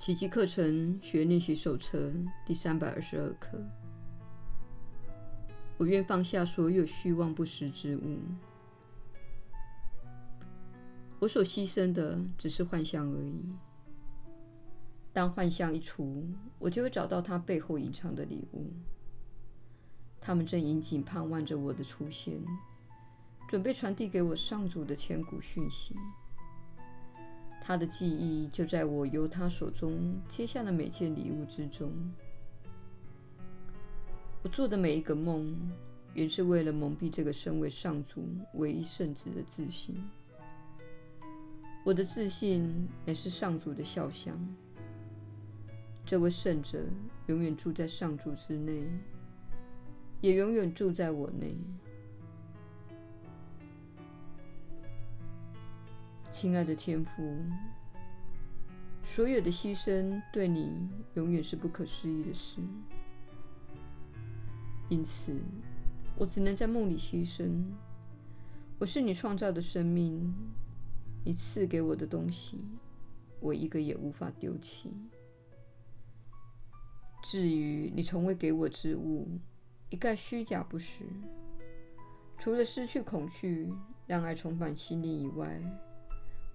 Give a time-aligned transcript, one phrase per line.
[0.00, 2.10] 奇迹课程学练习手册
[2.46, 3.62] 第三百二十二课。
[5.76, 8.16] 我愿放下所有虚妄不实之物。
[11.18, 13.44] 我所牺牲的只是幻象而已。
[15.12, 16.26] 当幻象一除，
[16.58, 18.72] 我就会找到它背后隐藏的礼物。
[20.18, 22.42] 他们正殷切盼望着我的出现，
[23.46, 25.94] 准备传递给我上主的千古讯息。
[27.60, 31.92] 他的记忆就在我由他手中接下的每件礼物之中。
[34.42, 35.54] 我做的每一个梦，
[36.14, 39.94] 原是为了蒙蔽这个身为上主唯一圣子的自信。
[41.84, 44.36] 我的自信乃是上主的肖像。
[46.04, 46.78] 这位圣者
[47.26, 48.82] 永远住在上主之内，
[50.20, 51.56] 也永远住在我内。
[56.30, 57.36] 亲爱的天父，
[59.02, 62.60] 所有的牺牲对你永远是不可思议的事，
[64.88, 65.36] 因此
[66.16, 67.64] 我只能在梦里牺牲。
[68.78, 70.32] 我是你创造的生命，
[71.24, 72.60] 你赐给我的东西，
[73.40, 74.92] 我一个也无法丢弃。
[77.24, 79.28] 至于你从未给我之物，
[79.90, 81.04] 一概虚假不实。
[82.38, 83.70] 除了失去恐惧，
[84.06, 85.60] 让爱重返心灵以外，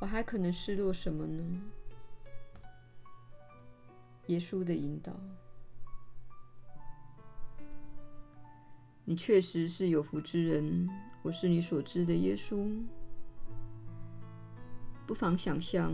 [0.00, 1.62] 我还可能失落什么呢？
[4.26, 5.12] 耶稣的引导，
[9.04, 10.88] 你确实是有福之人。
[11.22, 12.80] 我是你所知的耶稣。
[15.06, 15.92] 不妨想象，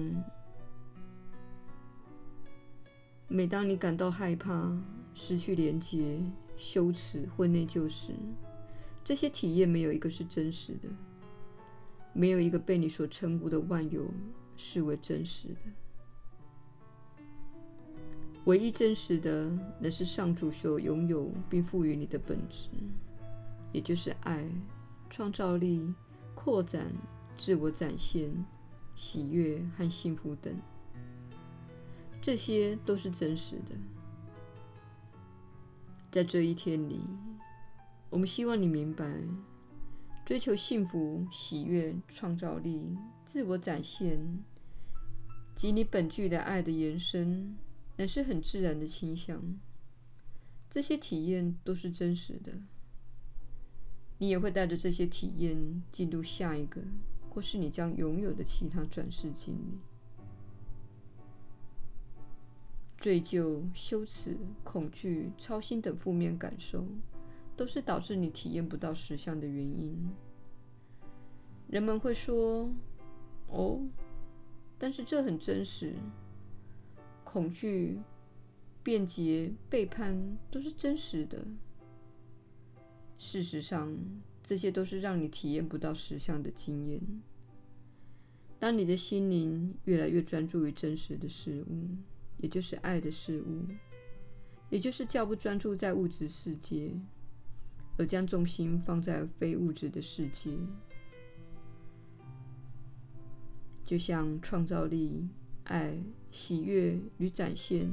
[3.27, 4.71] 每当你感到害怕、
[5.15, 6.23] 失去连接、
[6.57, 8.13] 羞耻或内疚时，
[9.03, 10.89] 这些体验没有一个是真实的。
[12.17, 14.11] 没有一个被你所称呼的万有
[14.57, 17.21] 视为真实的。
[18.47, 22.71] 唯一真实的，乃是上主所拥有并赋予你的本质，
[23.71, 24.49] 也就是爱、
[25.11, 25.93] 创造力、
[26.35, 26.91] 扩展、
[27.37, 28.33] 自我展现、
[28.95, 30.57] 喜悦和幸福等。
[32.23, 33.77] 这些都是真实的。
[36.11, 37.01] 在这一天里，
[38.09, 39.05] 我们希望你明白。
[40.27, 44.43] 追求幸福、喜悦、创造力、自我展现
[45.55, 47.57] 及你本具的爱的延伸，
[47.97, 49.41] 乃是很自然的倾向。
[50.69, 52.59] 这些体验都是真实的。
[54.19, 56.83] 你也会带着这些体验进入下一个，
[57.31, 59.79] 或是你将拥有的其他转世经历。
[62.99, 66.85] 罪疚、羞耻、恐惧、操心等负面感受。
[67.57, 69.97] 都是导致你体验不到实相的原因。
[71.69, 72.71] 人们会说
[73.49, 73.81] ：“哦，
[74.79, 75.95] 但是这很真实。
[77.25, 77.99] 恐惧、
[78.83, 81.45] 辩解、背叛都是真实的。
[83.19, 83.97] 事实上，
[84.43, 87.01] 这些都是让你体验不到实相的经验。
[88.59, 91.89] 当你的心灵越来越专注于真实的事物，
[92.39, 93.65] 也就是爱的事物，
[94.71, 96.93] 也就是较不专注在物质世界。”
[97.99, 100.51] 而将重心放在非物质的世界，
[103.85, 105.29] 就像创造力、
[105.65, 105.99] 爱、
[106.31, 107.91] 喜悦与展现，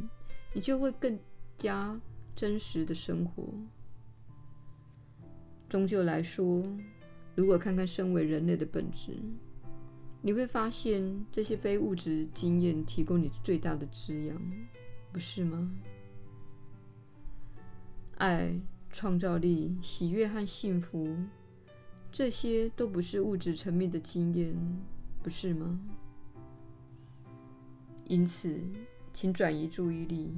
[0.53, 1.17] 你就会更
[1.57, 1.99] 加
[2.35, 3.47] 真实的生活。
[5.69, 6.63] 终究来说，
[7.35, 9.15] 如果看看身为人类的本质，
[10.21, 14.37] 你会发现这些非物质经验提供你最大的滋养，
[15.11, 15.71] 不是吗？
[18.17, 18.59] 爱。
[18.93, 21.17] 创造力、喜悦和幸福，
[22.11, 24.55] 这些都不是物质层面的经验，
[25.23, 25.79] 不是吗？
[28.05, 28.61] 因此，
[29.11, 30.31] 请转移注意力，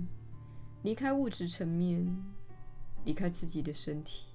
[0.84, 2.16] 离开物质层面，
[3.04, 4.28] 离开自己的身体，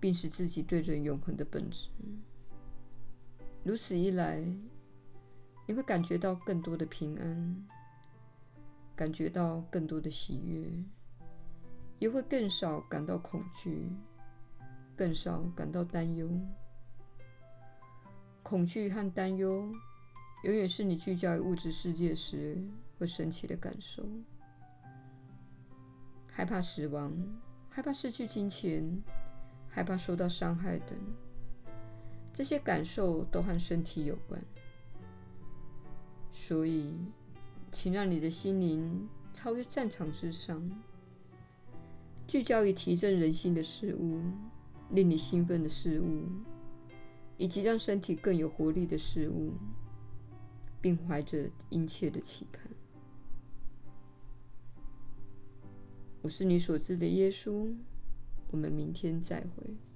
[0.00, 1.88] 并使自己对准永恒的本质。
[3.62, 4.42] 如此一来，
[5.68, 7.66] 你会感觉到更多的平安，
[8.96, 10.68] 感觉到更多的喜悦。
[11.98, 13.90] 也会更少感到恐惧，
[14.96, 16.30] 更少感到担忧。
[18.42, 19.70] 恐惧和担忧
[20.44, 22.56] 永远是你聚焦于物质世界时
[22.98, 24.06] 会升起的感受。
[26.26, 27.12] 害怕死亡，
[27.68, 29.02] 害怕失去金钱，
[29.68, 30.96] 害怕受到伤害等，
[32.32, 34.40] 这些感受都和身体有关。
[36.30, 36.96] 所以，
[37.72, 40.62] 请让你的心灵超越战场之上。
[42.28, 44.20] 聚焦于提振人心的事物
[44.90, 46.26] 令你兴奋的事物
[47.38, 49.54] 以及让身体更有活力的事物
[50.78, 52.70] 并怀着殷切的期盼。
[56.20, 57.74] 我是你所知的耶稣
[58.50, 59.87] 我们明天再会。